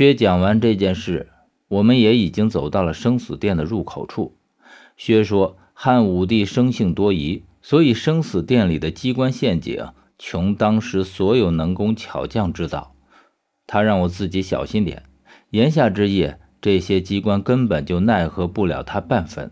[0.00, 1.28] 薛讲完这件事，
[1.68, 4.34] 我们也已经走到了生死殿的入口处。
[4.96, 12.94] 薛说：“汉武帝生性多疑，所以生死殿里的机关陷阱，穷当时所有能工巧匠制造。
[13.66, 15.02] 他让我自己小心点。
[15.50, 16.32] 言下之意，
[16.62, 19.50] 这些机关根本就奈何不了他半分。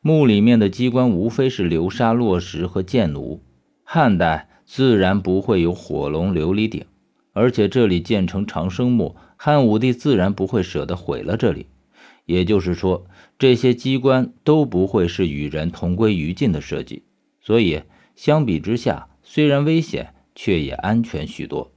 [0.00, 3.40] 墓里面的机关无非是流沙落石和箭弩，
[3.82, 6.84] 汉代自然不会有火龙琉璃鼎。”
[7.34, 11.66] 而且这里建成长生墓，汉武帝自然不会舍得毁了这里。
[12.26, 13.04] 也就是说，
[13.36, 17.02] 这些机关都不会是与人同归于尽的设计。
[17.40, 17.82] 所以，
[18.14, 21.72] 相比之下，虽然危险，却也安全许多。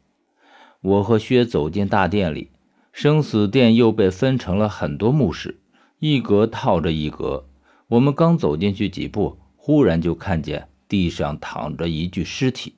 [0.81, 2.51] 我和薛走进大殿里，
[2.93, 5.57] 生死殿又被分成了很多墓室，
[5.97, 7.47] 一格套着一格。
[7.87, 12.75] 我们刚走进去几步，忽然就看见地上躺着一具尸体。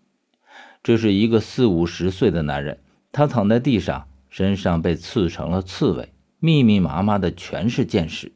[0.82, 2.80] 这是一个四五十岁的男人，
[3.12, 8.34] 他躺在地上，身上被刺成了刺猬，密密麻麻的全是箭矢。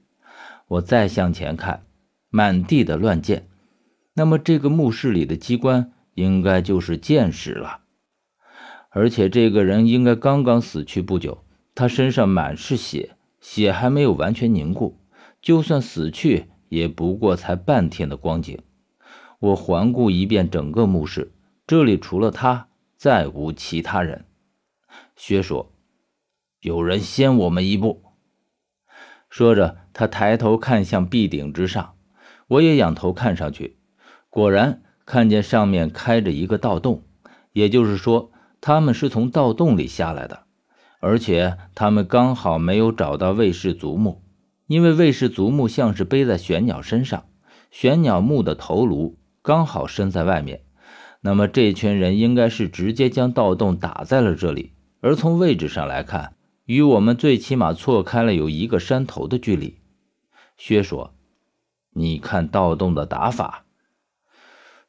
[0.67, 1.85] 我再向前看，
[2.31, 3.47] 满地的乱箭。
[4.15, 7.81] 那么这个墓室里的机关应该就是箭矢了。
[8.89, 11.43] 而且这个人应该刚刚死去不久，
[11.75, 14.97] 他身上满是血，血还没有完全凝固，
[15.39, 18.59] 就算死去也不过才半天的光景。
[19.37, 21.31] 我环顾一遍整个墓室。
[21.67, 24.25] 这里除了他，再无其他人。
[25.15, 25.70] 薛说
[26.61, 28.03] ：“有人先我们一步。”
[29.29, 31.93] 说着，他抬头看向壁顶之上，
[32.47, 33.77] 我也仰头看上去，
[34.29, 37.03] 果然看见上面开着一个盗洞，
[37.53, 40.43] 也就是说，他们是从盗洞里下来的，
[40.99, 44.21] 而且他们刚好没有找到卫氏族墓，
[44.67, 47.25] 因为卫氏族墓像是背在玄鸟身上，
[47.71, 50.63] 玄鸟墓的头颅刚好伸在外面。
[51.21, 56.35] 那么这群人应该是直接将盗洞打在了这里，而从位置上来看，
[56.71, 59.79] 与我们最起码错开了有一个山头的距离。
[60.55, 61.13] 薛说
[61.91, 63.65] ：“你看盗洞的打法。”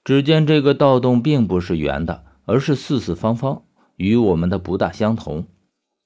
[0.05, 3.65] 只见这个盗洞并不是圆的，而是四四方方，
[3.97, 5.49] 与我们的不大相同。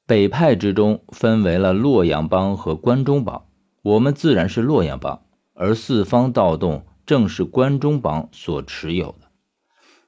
[0.06, 3.44] 北派之中分为了洛阳帮和关中帮，
[3.82, 9.28] 我们自然是洛阳帮，而四方盗洞正是关中帮所持有的。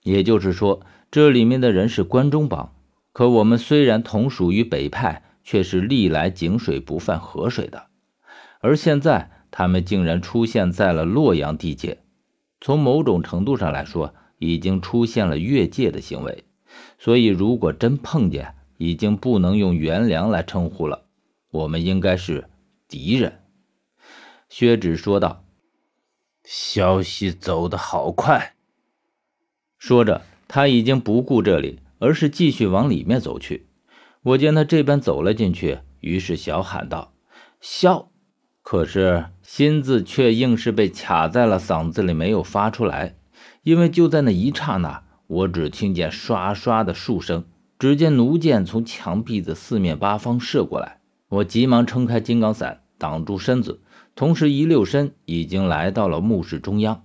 [0.03, 0.81] 也就是说，
[1.11, 2.73] 这里面的人是关中帮，
[3.13, 7.87] 可我们虽然同属于北派，却是历来井水不犯河水的。
[8.61, 12.03] 而现在，他们竟然出现在了洛阳地界，
[12.61, 16.45] 从某种程度上来说，已经出现了越界的行为。
[16.99, 21.07] 所以，如果真碰见，已经不能用元良来称呼了，
[21.51, 22.51] 我们应该是
[22.87, 23.41] 敌人。
[24.51, 25.47] 薛轾说道
[26.45, 28.55] ：“消息走得好快。”
[29.81, 33.68] 说着，他已经不顾这里，而是继续往里面走去。
[34.29, 37.15] 我见他这边走了进去，于是小喊道
[37.63, 38.11] ：“笑！”
[38.63, 43.17] 可是心字却硬是被卡在了嗓子里，没有发出来。
[43.63, 47.47] 因为就在那一刹那，我只听见唰唰的数声，
[47.79, 51.01] 只见弩箭从墙壁的四面八方射过来。
[51.31, 53.81] 我急忙撑开金刚伞，挡住身子，
[54.15, 57.05] 同时一溜身，已经来到了墓室中央。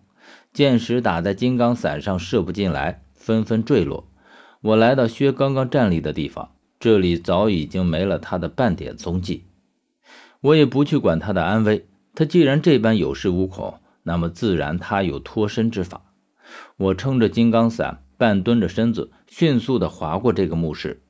[0.51, 4.09] 箭矢打在金刚伞上，射不进来，纷纷坠落。
[4.59, 6.51] 我来到薛刚刚站立的地方，
[6.83, 9.45] 这里早已经没了他的半点踪迹。
[10.41, 16.13] 我也不去管他的安危，他既然这般有恃无恐，那么自然他有脱身之法。
[16.75, 21.01] 我撑着金刚伞，半蹲着身子，迅速地划过这个墓室。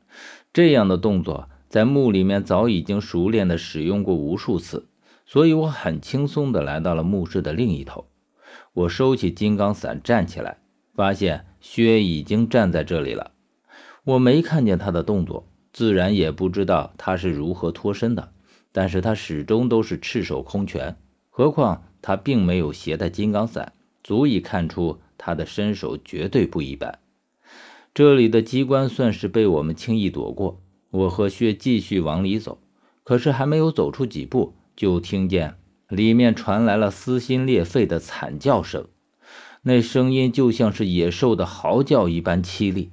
[0.54, 4.88] 这样的动作在墓里面早已经熟练地使用过无数次，
[5.26, 8.06] 所以我很轻松地来到了墓室的另一头。
[8.74, 10.60] 我收起金刚伞，站起来，
[10.94, 13.32] 发现薛已经站在这里了。
[14.04, 18.32] 我没看见他的动作，自然也不知道他是如何脱身的。
[18.72, 20.96] 但是他始终都是赤手空拳，
[21.30, 23.74] 何况他并没有携带金刚伞，
[24.04, 26.98] 足以看出他的身手绝对不一般。
[27.94, 30.60] 这里的机关算是被我们轻易躲过。
[30.90, 32.60] 我和薛继续往里走，
[33.04, 35.56] 可是还没有走出几步，就听见。
[35.90, 38.88] 里面传来了撕心裂肺的惨叫声，
[39.62, 42.90] 那声音就像是野兽的嚎叫一般凄厉。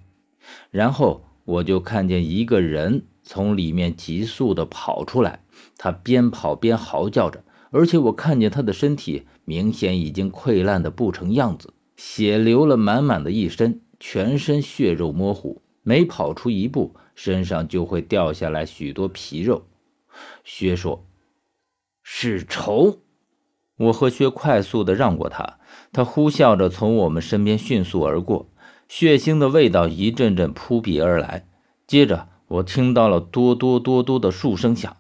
[0.71, 5.43] 然后我就看见一个人从里面急速的跑出来，
[5.77, 19.67] 他边跑边嚎叫着，而且我看见他的身体明显已经溃烂的不成样子，血流了满满的一身，全身血肉模糊，每跑出一步，身上就会掉下来许多皮肉。
[20.45, 21.07] 薛说。
[22.03, 22.99] 是仇，
[23.77, 25.59] 我和薛快速的让过他，
[25.93, 28.50] 他呼啸着从我们身边迅速而过，
[28.91, 31.47] 血腥的味道一阵阵扑鼻而来。
[31.87, 34.97] 接着，我听到了哆哆哆哆的数声响，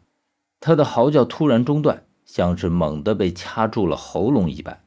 [0.60, 4.84] 他的嚎叫突然中断，像是猛地被掐住了喉咙一般。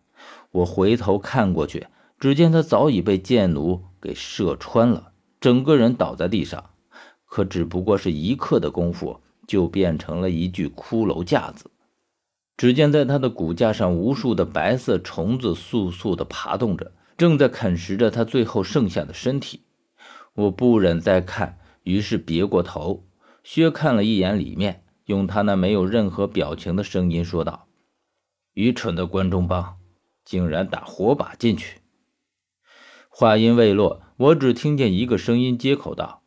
[0.51, 5.11] 我回头看过去，只见他早已被箭弩给射穿了，
[5.41, 6.69] 整个人倒在地上。
[7.25, 11.69] 可只不过是一刻的功夫，就变成了一具骷髅架子。
[12.55, 16.93] 只见在他的骨架上，无数的白色虫子簌簌地爬动着，
[17.23, 19.63] 正在啃食着他最后剩下的身体。
[20.33, 21.57] 我不忍再看。
[21.83, 23.07] 于是别过头，
[23.45, 27.69] 薛看了一眼里面，用他那没有任何表情的声音说道
[28.55, 29.77] ：“愚蠢的关中帮，
[30.25, 31.79] 竟然打火把进去！”
[33.07, 36.23] 话音未落，我只听见一个声音接口道：“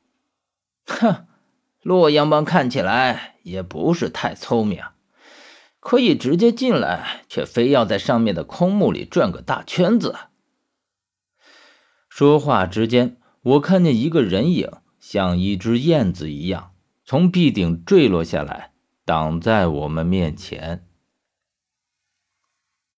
[0.89, 1.27] 哼，
[1.83, 4.83] 洛阳帮看起来也不是太聪明，
[5.79, 10.15] 可以直接进来，却非要在上面的空墓里转个大圈子。”
[12.19, 14.71] 说话之间，我看见一个人影。
[14.99, 16.71] 像一只燕子一样，
[17.05, 18.71] 从壁顶坠落下来，
[19.05, 20.87] 挡在我们面前。